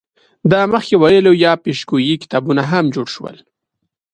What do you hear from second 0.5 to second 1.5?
د مخکې ویلو